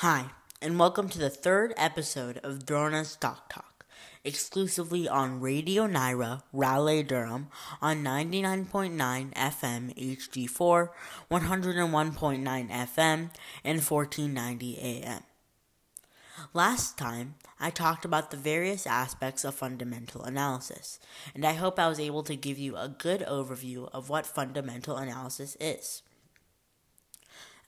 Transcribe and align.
Hi, 0.00 0.26
and 0.60 0.78
welcome 0.78 1.08
to 1.08 1.18
the 1.18 1.30
third 1.30 1.72
episode 1.78 2.36
of 2.42 2.66
Drona's 2.66 3.12
Stock 3.12 3.48
Talk, 3.48 3.86
exclusively 4.24 5.08
on 5.08 5.40
Radio 5.40 5.86
Nyra, 5.86 6.42
Raleigh, 6.52 7.02
Durham, 7.02 7.48
on 7.80 8.04
99.9 8.04 9.32
FM 9.32 9.96
HD4, 9.96 10.90
101.9 11.30 12.70
FM, 12.70 13.30
and 13.64 13.80
1490 13.82 14.78
AM. 14.78 15.22
Last 16.52 16.98
time, 16.98 17.36
I 17.58 17.70
talked 17.70 18.04
about 18.04 18.30
the 18.30 18.36
various 18.36 18.86
aspects 18.86 19.46
of 19.46 19.54
fundamental 19.54 20.24
analysis, 20.24 21.00
and 21.34 21.42
I 21.46 21.54
hope 21.54 21.78
I 21.78 21.88
was 21.88 21.98
able 21.98 22.22
to 22.24 22.36
give 22.36 22.58
you 22.58 22.76
a 22.76 22.94
good 22.98 23.22
overview 23.22 23.88
of 23.94 24.10
what 24.10 24.26
fundamental 24.26 24.98
analysis 24.98 25.56
is. 25.58 26.02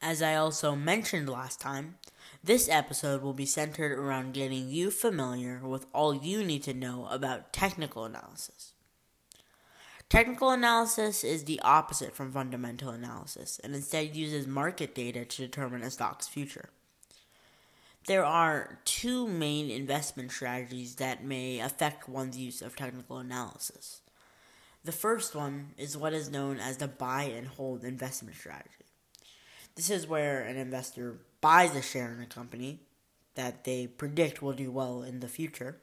As 0.00 0.22
I 0.22 0.36
also 0.36 0.76
mentioned 0.76 1.28
last 1.28 1.58
time, 1.58 1.96
this 2.42 2.68
episode 2.68 3.22
will 3.22 3.32
be 3.32 3.46
centered 3.46 3.98
around 3.98 4.34
getting 4.34 4.68
you 4.68 4.90
familiar 4.90 5.60
with 5.62 5.86
all 5.92 6.14
you 6.14 6.44
need 6.44 6.62
to 6.64 6.74
know 6.74 7.06
about 7.10 7.52
technical 7.52 8.04
analysis. 8.04 8.72
Technical 10.08 10.50
analysis 10.50 11.22
is 11.22 11.44
the 11.44 11.60
opposite 11.60 12.14
from 12.14 12.32
fundamental 12.32 12.90
analysis 12.90 13.60
and 13.62 13.74
instead 13.74 14.16
uses 14.16 14.46
market 14.46 14.94
data 14.94 15.24
to 15.24 15.42
determine 15.42 15.82
a 15.82 15.90
stock's 15.90 16.26
future. 16.26 16.70
There 18.06 18.24
are 18.24 18.78
two 18.86 19.28
main 19.28 19.68
investment 19.70 20.32
strategies 20.32 20.94
that 20.94 21.22
may 21.22 21.58
affect 21.58 22.08
one's 22.08 22.38
use 22.38 22.62
of 22.62 22.74
technical 22.74 23.18
analysis. 23.18 24.00
The 24.82 24.92
first 24.92 25.34
one 25.34 25.74
is 25.76 25.94
what 25.94 26.14
is 26.14 26.30
known 26.30 26.58
as 26.58 26.78
the 26.78 26.88
buy 26.88 27.24
and 27.24 27.46
hold 27.46 27.84
investment 27.84 28.36
strategy. 28.36 28.86
This 29.74 29.90
is 29.90 30.06
where 30.06 30.40
an 30.40 30.56
investor 30.56 31.18
buys 31.40 31.74
a 31.74 31.82
share 31.82 32.12
in 32.12 32.20
a 32.20 32.26
company 32.26 32.80
that 33.34 33.64
they 33.64 33.86
predict 33.86 34.42
will 34.42 34.52
do 34.52 34.70
well 34.70 35.02
in 35.02 35.20
the 35.20 35.28
future, 35.28 35.80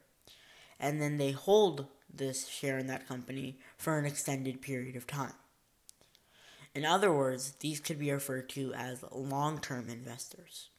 and 0.80 1.02
then 1.02 1.18
they 1.18 1.32
hold 1.32 1.88
this 2.14 2.48
share 2.48 2.78
in 2.78 2.88
that 2.88 3.08
company 3.08 3.58
for 3.78 3.98
an 3.98 4.06
extended 4.06 4.62
period 4.62 4.96
of 4.96 5.08
time. 5.08 5.34
In 6.74 6.84
other 6.84 7.12
words, 7.14 7.54
these 7.62 7.80
could 7.80 8.00
be 8.00 8.12
referred 8.12 8.50
to 8.50 8.74
as 8.74 9.04
long 9.12 9.60
term 9.60 9.90
investors. 9.90 10.70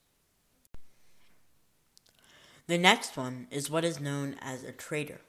The 2.66 2.78
next 2.78 3.16
one 3.16 3.46
is 3.50 3.70
what 3.70 3.84
is 3.84 4.00
known 4.00 4.36
as 4.40 4.62
a 4.62 4.72
trader. 4.72 5.20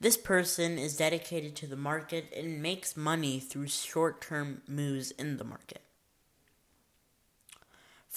This 0.00 0.16
person 0.16 0.78
is 0.78 0.96
dedicated 0.96 1.56
to 1.56 1.66
the 1.66 1.76
market 1.76 2.32
and 2.34 2.62
makes 2.62 2.96
money 2.96 3.40
through 3.40 3.66
short 3.68 4.20
term 4.20 4.62
moves 4.68 5.10
in 5.10 5.36
the 5.36 5.44
market. 5.44 5.82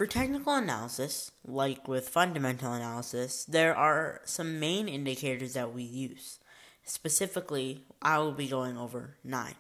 For 0.02 0.07
technical 0.07 0.55
analysis, 0.55 1.31
like 1.45 1.88
with 1.88 2.09
fundamental 2.09 2.73
analysis, 2.73 3.45
there 3.45 3.75
are 3.75 4.21
some 4.25 4.59
main 4.59 4.89
indicators 4.89 5.53
that 5.53 5.75
we 5.75 5.83
use. 5.83 6.39
Specifically, 6.83 7.85
I 8.02 8.17
will 8.17 8.31
be 8.31 8.47
going 8.47 8.79
over 8.79 9.17
nine. 9.23 9.57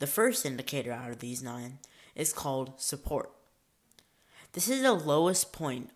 The 0.00 0.06
first 0.06 0.44
indicator 0.44 0.92
out 0.92 1.12
of 1.12 1.20
these 1.20 1.42
nine 1.42 1.78
is 2.14 2.34
called 2.34 2.78
support. 2.78 3.30
This 4.52 4.68
is 4.68 4.82
the 4.82 4.92
lowest 4.92 5.50
point 5.50 5.92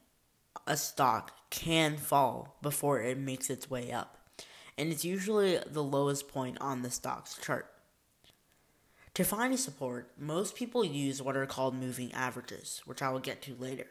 a 0.67 0.79
stock 0.79 1.51
can 1.51 1.99
fall 1.99 2.57
before 2.63 3.03
it 3.03 3.19
makes 3.19 3.51
its 3.51 3.69
way 3.69 3.93
up, 3.93 4.17
and 4.79 4.91
it's 4.91 5.05
usually 5.05 5.59
the 5.67 5.85
lowest 5.85 6.27
point 6.27 6.57
on 6.59 6.81
the 6.81 6.91
stock's 6.91 7.37
chart. 7.37 7.74
To 9.15 9.23
find 9.23 9.59
support, 9.59 10.11
most 10.19 10.57
people 10.57 10.85
use 10.85 11.23
what 11.23 11.37
are 11.37 11.47
called 11.47 11.77
moving 11.77 12.13
averages, 12.13 12.83
which 12.85 13.01
I 13.01 13.11
will 13.11 13.21
get 13.21 13.43
to 13.43 13.55
later. 13.55 13.87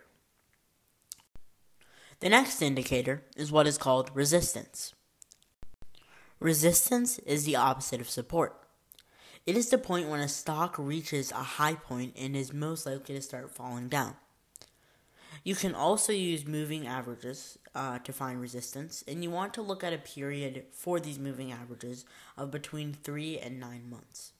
The 2.20 2.28
next 2.28 2.62
indicator 2.62 3.24
is 3.38 3.50
what 3.50 3.66
is 3.66 3.78
called 3.78 4.12
resistance. 4.14 4.94
Resistance 6.42 7.20
is 7.20 7.46
the 7.46 7.56
opposite 7.56 8.02
of 8.02 8.10
support. 8.10 8.54
It 9.46 9.56
is 9.56 9.70
the 9.70 9.78
point 9.78 10.10
when 10.10 10.20
a 10.20 10.28
stock 10.28 10.78
reaches 10.78 11.32
a 11.32 11.36
high 11.36 11.76
point 11.76 12.16
and 12.18 12.36
is 12.36 12.52
most 12.52 12.86
likely 12.86 13.16
to 13.16 13.22
start 13.22 13.50
falling 13.50 13.88
down. 13.88 14.16
You 15.46 15.56
can 15.56 15.74
also 15.74 16.12
use 16.12 16.46
moving 16.46 16.86
averages 16.86 17.58
uh, 17.74 18.00
to 18.00 18.12
find 18.12 18.42
resistance, 18.42 19.06
and 19.08 19.24
you 19.24 19.32
want 19.32 19.54
to 19.54 19.62
look 19.62 19.86
at 19.86 19.94
a 19.94 19.98
period 19.98 20.66
for 20.72 21.00
these 21.00 21.18
moving 21.18 21.54
averages 21.54 22.06
of 22.38 22.52
between 22.52 22.94
3 22.94 23.40
and 23.40 23.58
9 23.58 23.90
months. 23.90 24.34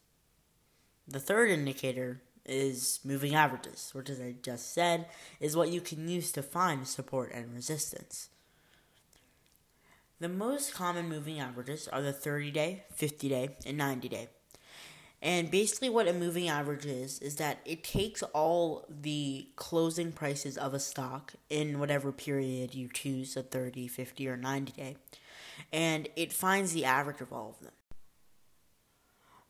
The 1.08 1.20
third 1.20 1.50
indicator 1.50 2.22
is 2.46 3.00
moving 3.04 3.36
averages, 3.36 3.90
which, 3.94 4.10
as 4.10 4.20
I 4.20 4.36
just 4.42 4.74
said, 4.74 5.08
is 5.40 5.56
what 5.56 5.70
you 5.70 5.82
can 5.82 6.08
use 6.08 6.32
to 6.34 6.44
find 6.44 6.88
support 6.88 7.32
and 7.34 7.54
resistance. 7.54 8.30
The 10.20 10.30
most 10.30 10.74
common 10.74 11.10
moving 11.10 11.40
averages 11.40 11.88
are 11.88 12.02
the 12.02 12.14
30 12.14 12.52
day, 12.52 12.84
50 12.94 13.30
day, 13.30 13.50
and 13.66 13.78
90 13.78 14.10
day. 14.10 14.30
And 15.22 15.50
basically, 15.50 15.90
what 15.90 16.08
a 16.08 16.14
moving 16.14 16.50
average 16.50 16.86
is, 16.86 17.20
is 17.20 17.38
that 17.38 17.60
it 17.66 17.84
takes 17.84 18.24
all 18.24 18.86
the 18.90 19.48
closing 19.56 20.12
prices 20.12 20.58
of 20.58 20.74
a 20.74 20.80
stock 20.80 21.34
in 21.50 21.80
whatever 21.80 22.12
period 22.12 22.76
you 22.76 22.90
choose, 22.90 23.38
a 23.38 23.44
30, 23.44 23.88
50, 23.88 24.28
or 24.28 24.36
90 24.36 24.72
day, 24.74 24.98
and 25.72 26.10
it 26.18 26.34
finds 26.34 26.74
the 26.74 26.84
average 26.84 27.22
of 27.22 27.32
all 27.32 27.52
of 27.52 27.64
them. 27.64 27.74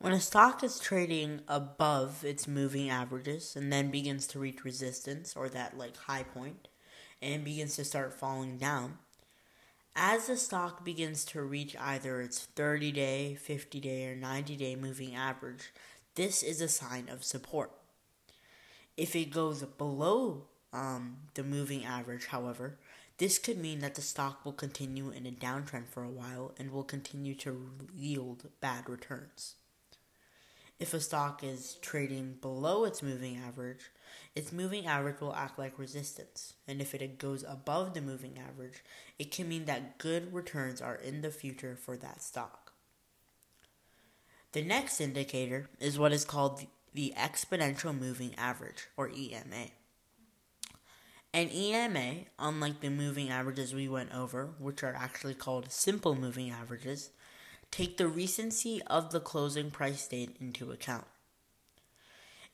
When 0.04 0.12
a 0.12 0.20
stock 0.20 0.66
is 0.66 0.80
trading 0.80 1.44
above 1.48 2.26
its 2.26 2.46
moving 2.46 2.90
averages 2.90 3.56
and 3.56 3.72
then 3.72 3.90
begins 3.90 4.28
to 4.28 4.40
reach 4.40 4.66
resistance 4.66 5.34
or 5.34 5.48
that 5.48 5.78
like 5.78 5.96
high 5.96 6.24
point 6.24 6.68
and 7.22 7.46
begins 7.46 7.78
to 7.78 7.86
start 7.86 8.14
falling 8.14 8.58
down, 8.58 8.98
as 9.96 10.28
the 10.28 10.36
stock 10.36 10.84
begins 10.84 11.24
to 11.28 11.42
reach 11.42 11.78
either 11.80 12.20
its 12.20 12.48
30 12.48 12.92
day, 12.92 13.36
50 13.36 13.80
day, 13.80 14.08
or 14.08 14.18
90 14.18 14.58
day 14.58 14.76
moving 14.76 15.16
average, 15.16 15.72
this 16.16 16.44
is 16.44 16.60
a 16.60 16.68
sign 16.68 17.08
of 17.08 17.24
support. 17.24 17.72
If 18.98 19.16
it 19.16 19.32
goes 19.32 19.64
below 19.64 20.48
um, 20.74 21.16
the 21.36 21.44
moving 21.44 21.86
average, 21.86 22.26
however, 22.26 22.78
this 23.20 23.40
could 23.40 23.58
mean 23.58 23.80
that 23.80 23.96
the 23.96 24.02
stock 24.02 24.44
will 24.44 24.52
continue 24.52 25.12
in 25.12 25.26
a 25.26 25.32
downtrend 25.32 25.88
for 25.88 26.04
a 26.04 26.10
while 26.10 26.54
and 26.60 26.72
will 26.72 26.84
continue 26.84 27.36
to 27.36 27.70
yield 27.96 28.50
bad 28.60 28.90
returns. 28.90 29.56
If 30.84 30.94
a 30.94 31.00
stock 31.00 31.46
is 31.46 31.76
trading 31.76 32.40
below 32.42 32.84
its 32.84 33.02
moving 33.02 33.38
average, 33.38 33.90
its 34.36 34.52
moving 34.52 34.86
average 34.86 35.22
will 35.22 35.34
act 35.34 35.58
like 35.58 35.80
resistance. 35.80 36.56
And 36.68 36.82
if 36.82 36.94
it 36.94 37.18
goes 37.18 37.46
above 37.48 37.94
the 37.94 38.02
moving 38.02 38.38
average, 38.38 38.84
it 39.18 39.32
can 39.32 39.48
mean 39.48 39.64
that 39.64 39.98
good 39.98 40.34
returns 40.34 40.82
are 40.82 40.96
in 40.96 41.22
the 41.22 41.32
future 41.32 41.78
for 41.78 41.96
that 41.96 42.22
stock. 42.22 42.74
The 44.52 44.62
next 44.62 45.00
indicator 45.00 45.70
is 45.80 45.98
what 45.98 46.12
is 46.12 46.26
called 46.26 46.66
the 46.94 47.14
exponential 47.16 47.98
moving 47.98 48.36
average, 48.36 48.90
or 48.98 49.08
EMA. 49.08 49.68
An 51.34 51.50
EMA, 51.50 52.26
unlike 52.38 52.82
the 52.82 52.90
moving 52.90 53.30
averages 53.30 53.74
we 53.74 53.88
went 53.88 54.14
over, 54.14 54.50
which 54.60 54.84
are 54.84 54.94
actually 54.94 55.36
called 55.36 55.72
simple 55.72 56.14
moving 56.14 56.50
averages, 56.50 57.12
take 57.74 57.98
the 57.98 58.08
recency 58.08 58.84
of 58.86 59.12
the 59.12 59.20
closing 59.20 59.72
price 59.72 60.08
date 60.08 60.36
into 60.40 60.72
account. 60.72 61.08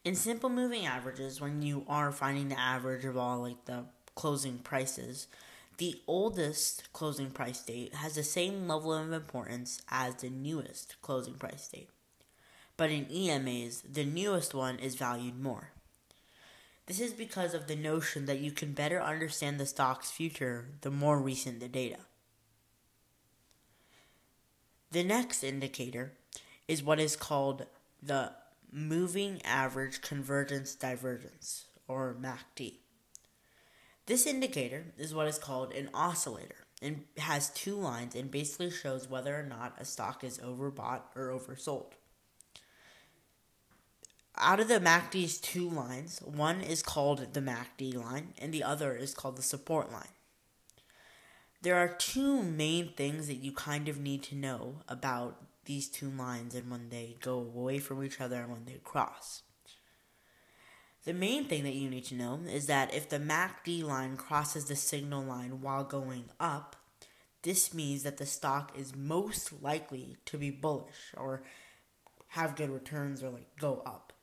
In 0.05 0.15
simple 0.15 0.49
moving 0.49 0.85
averages, 0.85 1.41
when 1.41 1.61
you 1.61 1.83
are 1.89 2.13
finding 2.13 2.47
the 2.47 2.57
average 2.57 3.03
of 3.03 3.17
all 3.17 3.39
like 3.39 3.65
the 3.65 3.83
closing 4.15 4.59
prices, 4.59 5.27
the 5.77 5.99
oldest 6.07 6.93
closing 6.93 7.31
price 7.31 7.61
date 7.61 7.95
has 7.95 8.15
the 8.15 8.23
same 8.23 8.65
level 8.65 8.93
of 8.93 9.11
importance 9.11 9.81
as 9.89 10.15
the 10.15 10.29
newest 10.29 10.95
closing 11.01 11.33
price 11.33 11.67
date. 11.67 11.89
But 12.77 12.89
in 12.89 13.03
EMAs, 13.07 13.83
the 13.91 14.05
newest 14.05 14.53
one 14.53 14.79
is 14.79 14.95
valued 14.95 15.37
more. 15.37 15.71
This 16.85 17.01
is 17.01 17.11
because 17.11 17.53
of 17.53 17.67
the 17.67 17.75
notion 17.75 18.25
that 18.27 18.39
you 18.39 18.51
can 18.51 18.71
better 18.71 19.01
understand 19.01 19.59
the 19.59 19.65
stock's 19.65 20.11
future 20.11 20.69
the 20.79 20.89
more 20.89 21.19
recent 21.19 21.59
the 21.59 21.67
data. 21.67 21.97
The 24.91 25.03
next 25.03 25.43
indicator 25.43 26.13
is 26.67 26.81
what 26.81 26.99
is 26.99 27.15
called 27.15 27.67
the 28.01 28.31
moving 28.71 29.41
average 29.43 30.01
convergence 30.01 30.73
divergence, 30.73 31.65
or 31.87 32.15
MACD. 32.19 32.77
This 34.07 34.25
indicator 34.25 34.85
is 34.97 35.13
what 35.13 35.27
is 35.27 35.37
called 35.37 35.73
an 35.73 35.89
oscillator 35.93 36.65
and 36.81 37.03
has 37.17 37.51
two 37.51 37.75
lines 37.75 38.15
and 38.15 38.31
basically 38.31 38.71
shows 38.71 39.07
whether 39.07 39.39
or 39.39 39.43
not 39.43 39.75
a 39.77 39.85
stock 39.85 40.23
is 40.23 40.39
overbought 40.39 41.01
or 41.15 41.27
oversold. 41.27 41.91
Out 44.37 44.59
of 44.59 44.69
the 44.69 44.79
MACD's 44.79 45.37
two 45.37 45.69
lines, 45.69 46.19
one 46.19 46.61
is 46.61 46.81
called 46.81 47.33
the 47.33 47.41
MACD 47.41 47.93
line 47.95 48.33
and 48.39 48.51
the 48.51 48.63
other 48.63 48.95
is 48.95 49.13
called 49.13 49.35
the 49.35 49.43
support 49.43 49.91
line 49.91 50.07
there 51.61 51.75
are 51.75 51.87
two 51.87 52.41
main 52.41 52.93
things 52.93 53.27
that 53.27 53.35
you 53.35 53.51
kind 53.51 53.87
of 53.87 53.99
need 53.99 54.23
to 54.23 54.35
know 54.35 54.75
about 54.87 55.41
these 55.65 55.87
two 55.87 56.09
lines 56.09 56.55
and 56.55 56.71
when 56.71 56.89
they 56.89 57.17
go 57.21 57.37
away 57.37 57.79
from 57.79 58.03
each 58.03 58.21
other 58.21 58.37
and 58.37 58.51
when 58.51 58.65
they 58.65 58.79
cross. 58.83 59.43
The 61.05 61.13
main 61.13 61.45
thing 61.45 61.63
that 61.63 61.75
you 61.75 61.89
need 61.89 62.05
to 62.05 62.15
know 62.15 62.39
is 62.47 62.67
that 62.67 62.93
if 62.93 63.09
the 63.09 63.19
MACD 63.19 63.83
line 63.83 64.17
crosses 64.17 64.65
the 64.65 64.75
signal 64.75 65.23
line 65.23 65.61
while 65.61 65.83
going 65.83 66.25
up, 66.39 66.75
this 67.43 67.73
means 67.73 68.03
that 68.03 68.17
the 68.17 68.25
stock 68.25 68.77
is 68.77 68.95
most 68.95 69.61
likely 69.61 70.17
to 70.25 70.37
be 70.37 70.51
bullish 70.51 71.13
or 71.15 71.43
have 72.29 72.55
good 72.55 72.69
returns 72.69 73.23
or 73.23 73.29
like 73.29 73.55
go 73.59 73.81
up. 73.85 74.13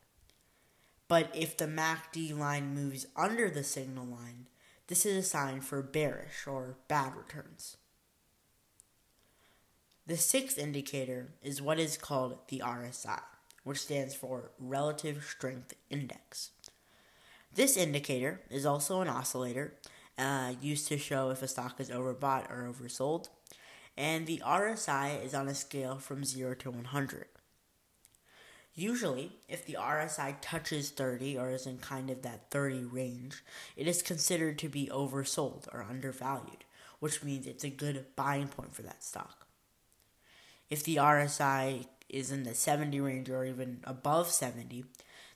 But 1.09 1.35
if 1.35 1.57
the 1.57 1.67
MACD 1.67 2.37
line 2.37 2.75
moves 2.75 3.07
under 3.17 3.49
the 3.49 3.65
signal 3.65 4.07
line, 4.07 4.49
this 4.89 5.05
is 5.05 5.17
a 5.17 5.29
sign 5.29 5.61
for 5.61 5.83
bearish 5.83 6.47
or 6.47 6.77
bad 6.89 7.15
returns. 7.17 7.77
The 10.07 10.17
sixth 10.17 10.59
indicator 10.59 11.33
is 11.43 11.61
what 11.61 11.81
is 11.81 11.97
called 11.97 12.39
the 12.49 12.63
RSI, 12.65 13.21
which 13.65 13.81
stands 13.81 14.15
for 14.15 14.53
Relative 14.59 15.25
Strength 15.25 15.75
Index. 15.91 16.51
This 17.53 17.77
indicator 17.77 18.43
is 18.49 18.65
also 18.65 19.01
an 19.01 19.09
oscillator 19.09 19.75
uh, 20.17 20.53
used 20.61 20.87
to 20.89 20.99
show 20.99 21.31
if 21.31 21.43
a 21.43 21.49
stock 21.49 21.81
is 21.81 21.91
overbought 21.91 22.49
or 22.51 22.73
oversold, 22.73 23.29
and 23.97 24.27
the 24.27 24.41
RSI 24.47 25.25
is 25.25 25.35
on 25.35 25.49
a 25.49 25.55
scale 25.55 25.97
from 25.97 26.25
0 26.25 26.55
to 26.55 26.71
100. 26.71 27.27
Usually, 28.79 29.33
if 29.49 29.65
the 29.65 29.79
RSI 29.81 30.37
touches 30.43 30.91
30 30.91 31.39
or 31.39 31.51
is 31.51 31.67
in 31.67 31.79
kind 31.79 32.11
of 32.11 32.21
that 32.21 32.51
30 32.51 32.85
range, 32.85 33.43
it 33.75 33.89
is 33.89 34.03
considered 34.03 34.59
to 34.59 34.69
be 34.69 34.91
oversold 34.93 35.67
or 35.73 35.83
undervalued, 35.83 36.65
which 37.01 37.25
means 37.25 37.47
it's 37.47 37.65
a 37.65 37.71
good 37.71 38.05
buying 38.17 38.49
point 38.49 38.75
for 38.75 38.83
that 38.83 39.03
stock. 39.03 39.47
If 40.69 40.85
the 40.85 40.97
RSI 40.97 41.87
is 42.11 42.31
in 42.31 42.43
the 42.43 42.55
70 42.55 43.01
range 43.01 43.31
or 43.31 43.47
even 43.47 43.81
above 43.85 44.31
70, 44.31 44.85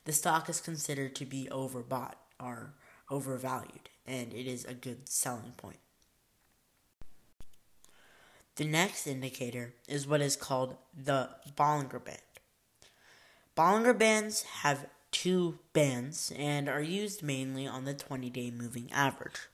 the 0.05 0.13
stock 0.13 0.47
is 0.47 0.61
considered 0.61 1.15
to 1.15 1.25
be 1.25 1.47
overbought 1.51 2.13
or 2.39 2.75
overvalued, 3.09 3.89
and 4.05 4.33
it 4.33 4.45
is 4.45 4.65
a 4.65 4.75
good 4.75 5.09
selling 5.09 5.53
point. 5.57 5.79
The 8.57 8.65
next 8.65 9.07
indicator 9.07 9.73
is 9.87 10.05
what 10.05 10.21
is 10.21 10.35
called 10.35 10.77
the 10.95 11.29
Bollinger 11.57 12.03
Band. 12.03 12.19
Bollinger 13.61 13.95
Bands 13.95 14.41
have 14.63 14.87
two 15.11 15.59
bands 15.71 16.33
and 16.35 16.67
are 16.67 16.81
used 16.81 17.21
mainly 17.21 17.67
on 17.67 17.85
the 17.85 17.93
20 17.93 18.27
day 18.31 18.49
moving 18.49 18.91
average. 18.91 19.49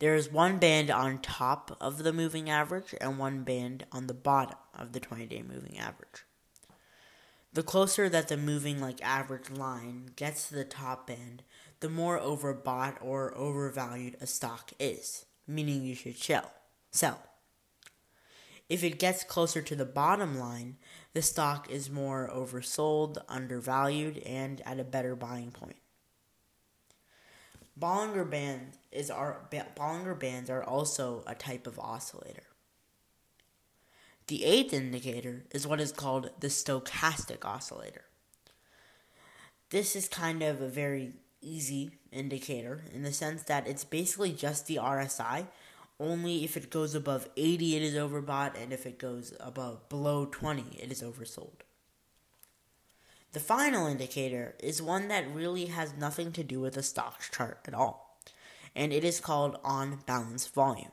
There 0.00 0.16
is 0.16 0.32
one 0.32 0.58
band 0.58 0.90
on 0.90 1.18
top 1.18 1.76
of 1.80 1.98
the 1.98 2.12
moving 2.12 2.50
average 2.50 2.96
and 3.00 3.20
one 3.20 3.44
band 3.44 3.86
on 3.92 4.08
the 4.08 4.12
bottom 4.12 4.58
of 4.76 4.92
the 4.92 4.98
20 4.98 5.26
day 5.26 5.40
moving 5.40 5.78
average. 5.78 6.24
The 7.52 7.62
closer 7.62 8.08
that 8.08 8.26
the 8.26 8.36
moving 8.36 8.80
like 8.80 9.00
average 9.04 9.50
line 9.50 10.10
gets 10.16 10.48
to 10.48 10.56
the 10.56 10.64
top 10.64 11.06
band, 11.06 11.44
the 11.78 11.88
more 11.88 12.18
overbought 12.18 12.96
or 13.00 13.38
overvalued 13.38 14.16
a 14.20 14.26
stock 14.26 14.72
is, 14.80 15.26
meaning 15.46 15.84
you 15.84 15.94
should 15.94 16.18
sell. 16.18 16.50
Sell. 16.90 17.22
If 18.72 18.82
it 18.82 18.98
gets 18.98 19.22
closer 19.22 19.60
to 19.60 19.76
the 19.76 19.84
bottom 19.84 20.38
line, 20.38 20.78
the 21.12 21.20
stock 21.20 21.70
is 21.70 21.90
more 21.90 22.30
oversold, 22.34 23.18
undervalued, 23.28 24.16
and 24.24 24.62
at 24.64 24.80
a 24.80 24.82
better 24.82 25.14
buying 25.14 25.50
point. 25.50 25.76
Bollinger 27.78 28.30
Band 28.30 28.78
is 28.90 29.10
our 29.10 29.46
Bollinger 29.50 30.18
Bands 30.18 30.48
are 30.48 30.64
also 30.64 31.22
a 31.26 31.34
type 31.34 31.66
of 31.66 31.78
oscillator. 31.78 32.44
The 34.28 34.42
eighth 34.42 34.72
indicator 34.72 35.44
is 35.50 35.66
what 35.66 35.78
is 35.78 35.92
called 35.92 36.30
the 36.40 36.46
stochastic 36.46 37.44
oscillator. 37.44 38.04
This 39.68 39.94
is 39.94 40.08
kind 40.08 40.42
of 40.42 40.62
a 40.62 40.68
very 40.68 41.12
easy 41.42 41.90
indicator 42.10 42.84
in 42.94 43.02
the 43.02 43.12
sense 43.12 43.42
that 43.42 43.66
it's 43.66 43.84
basically 43.84 44.32
just 44.32 44.66
the 44.66 44.76
RSI. 44.76 45.48
Only 46.02 46.42
if 46.42 46.56
it 46.56 46.68
goes 46.68 46.96
above 46.96 47.28
80, 47.36 47.76
it 47.76 47.82
is 47.82 47.94
overbought, 47.94 48.60
and 48.60 48.72
if 48.72 48.86
it 48.86 48.98
goes 48.98 49.34
above 49.38 49.88
below 49.88 50.26
20, 50.26 50.76
it 50.82 50.90
is 50.90 51.00
oversold. 51.00 51.62
The 53.30 53.38
final 53.38 53.86
indicator 53.86 54.56
is 54.58 54.82
one 54.82 55.06
that 55.08 55.32
really 55.32 55.66
has 55.66 55.94
nothing 55.96 56.32
to 56.32 56.42
do 56.42 56.58
with 56.58 56.74
the 56.74 56.82
stocks 56.82 57.30
chart 57.30 57.60
at 57.66 57.72
all, 57.72 58.18
and 58.74 58.92
it 58.92 59.04
is 59.04 59.20
called 59.20 59.60
on 59.62 60.00
balance 60.04 60.48
volume. 60.48 60.90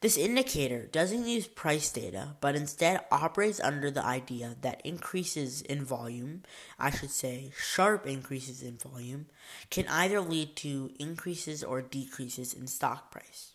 This 0.00 0.16
indicator 0.16 0.86
doesn't 0.86 1.26
use 1.26 1.46
price 1.46 1.92
data, 1.92 2.36
but 2.40 2.56
instead 2.56 3.04
operates 3.12 3.60
under 3.60 3.90
the 3.90 4.04
idea 4.04 4.56
that 4.62 4.80
increases 4.86 5.60
in 5.60 5.84
volume, 5.84 6.44
I 6.78 6.90
should 6.90 7.10
say 7.10 7.52
sharp 7.54 8.06
increases 8.06 8.62
in 8.62 8.78
volume, 8.78 9.26
can 9.68 9.86
either 9.88 10.22
lead 10.22 10.56
to 10.56 10.92
increases 10.98 11.62
or 11.62 11.82
decreases 11.82 12.54
in 12.54 12.68
stock 12.68 13.10
price. 13.10 13.52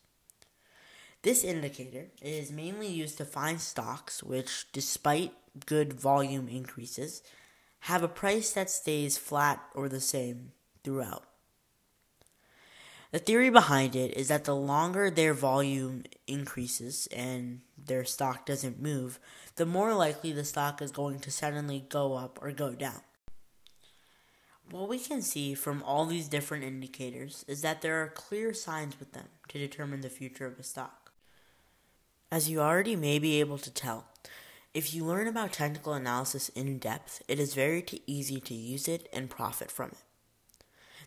This 1.23 1.44
indicator 1.44 2.07
is 2.21 2.51
mainly 2.51 2.88
used 2.88 3.18
to 3.18 3.25
find 3.25 3.62
stocks 3.62 4.23
which, 4.23 4.65
despite 4.71 5.33
good 5.65 5.94
volume 5.94 6.47
increases, 6.47 7.21
have 7.81 8.01
a 8.01 8.07
price 8.07 8.53
that 8.53 8.69
stays 8.69 9.18
flat 9.18 9.62
or 9.75 9.88
the 9.88 10.00
same 10.00 10.53
throughout. 10.83 11.23
The 13.12 13.19
theory 13.19 13.50
behind 13.50 13.95
it 13.95 14.15
is 14.15 14.29
that 14.29 14.45
the 14.45 14.56
longer 14.56 15.12
their 15.12 15.33
volume 15.33 16.03
increases 16.27 17.07
and 17.15 17.62
their 17.77 18.06
stock 18.06 18.45
doesn't 18.45 18.81
move, 18.81 19.19
the 19.57 19.65
more 19.65 19.94
likely 19.94 20.31
the 20.31 20.45
stock 20.45 20.81
is 20.81 20.91
going 20.91 21.19
to 21.19 21.31
suddenly 21.31 21.85
go 21.89 22.13
up 22.13 22.39
or 22.41 22.51
go 22.51 22.73
down. 22.73 23.01
What 24.69 24.88
we 24.88 24.97
can 24.97 25.21
see 25.21 25.53
from 25.53 25.83
all 25.83 26.06
these 26.06 26.29
different 26.29 26.63
indicators 26.63 27.44
is 27.47 27.62
that 27.62 27.81
there 27.81 28.01
are 28.01 28.07
clear 28.07 28.53
signs 28.53 28.97
with 28.97 29.12
them 29.12 29.27
to 29.50 29.59
determine 29.59 30.00
the 30.00 30.09
future 30.09 30.45
of 30.45 30.57
a 30.57 30.63
stock. 30.63 31.00
As 32.33 32.50
you 32.50 32.62
already 32.62 32.95
may 32.95 33.19
be 33.19 33.42
able 33.42 33.57
to 33.57 33.69
tell, 33.69 34.06
if 34.74 34.94
you 34.94 35.04
learn 35.04 35.28
about 35.28 35.51
technical 35.51 35.92
analysis 35.92 36.48
in 36.48 36.80
depth, 36.80 37.22
it 37.28 37.39
is 37.39 37.54
very 37.54 37.83
easy 38.07 38.39
to 38.39 38.54
use 38.54 38.88
it 38.88 39.10
and 39.12 39.30
profit 39.30 39.69
from 39.69 39.89
it. 39.89 39.98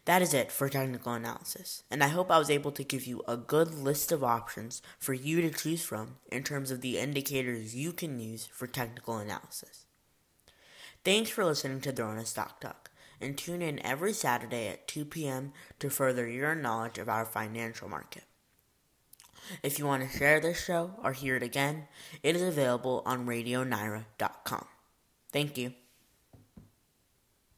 That 0.05 0.21
is 0.21 0.35
it 0.35 0.53
for 0.53 0.69
technical 0.69 1.15
analysis, 1.15 1.82
and 1.91 2.05
I 2.05 2.09
hope 2.09 2.31
I 2.31 2.38
was 2.38 2.50
able 2.50 2.73
to 2.73 2.85
give 2.85 3.06
you 3.06 3.23
a 3.26 3.38
good 3.38 3.73
list 3.73 4.12
of 4.12 4.23
options 4.23 4.82
for 4.99 5.15
you 5.15 5.41
to 5.41 5.49
choose 5.49 5.82
from 5.82 6.17
in 6.31 6.43
terms 6.43 6.71
of 6.71 6.82
the 6.82 6.99
indicators 6.99 7.75
you 7.75 7.94
can 7.94 8.21
use 8.21 8.44
for 8.44 8.67
technical 8.67 9.17
analysis. 9.17 9.87
Thanks 11.06 11.31
for 11.31 11.43
listening 11.43 11.81
to 11.81 11.93
Drona 11.93 12.26
Stock 12.26 12.61
Talk, 12.61 12.91
and 13.19 13.38
tune 13.38 13.62
in 13.62 13.81
every 13.81 14.12
Saturday 14.12 14.69
at 14.69 14.87
2 14.88 15.06
p.m. 15.06 15.55
to 15.79 15.88
further 15.88 16.29
your 16.29 16.55
knowledge 16.55 16.99
of 16.99 17.09
our 17.09 17.25
financial 17.25 17.88
market. 17.88 18.25
If 19.63 19.79
you 19.79 19.87
want 19.87 20.09
to 20.09 20.19
share 20.19 20.41
this 20.41 20.63
show 20.63 20.93
or 21.03 21.13
hear 21.13 21.37
it 21.37 21.43
again, 21.43 21.89
it 22.23 22.37
is 22.37 22.43
available 22.43 23.03
on 23.07 23.27
RadioNyra.com. 23.27 24.67
Thank 25.33 25.59
you. 25.59 25.75